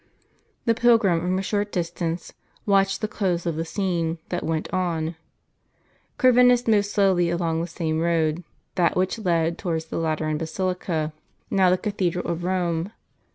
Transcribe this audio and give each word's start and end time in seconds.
The 0.65 0.73
pilgrim, 0.73 1.19
from 1.21 1.37
a 1.37 1.43
short 1.43 1.71
distance, 1.71 2.33
watched 2.65 3.01
the 3.01 3.07
close 3.07 3.45
of 3.45 3.55
the 3.55 3.63
scene, 3.63 4.17
then 4.29 4.39
went 4.41 4.67
on. 4.73 5.15
Corvinus 6.17 6.67
moved 6.67 6.87
slowly 6.87 7.29
along 7.29 7.61
the 7.61 7.67
same 7.67 7.99
road, 7.99 8.43
that 8.73 8.97
which 8.97 9.19
led 9.19 9.59
towards 9.59 9.85
the 9.85 9.99
Lateran 9.99 10.39
basilica, 10.39 11.13
now 11.51 11.69
the 11.69 11.77
Cathedral 11.77 12.25
of 12.27 12.39
Eome. 12.39 12.89